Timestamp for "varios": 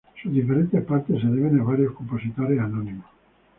1.63-1.93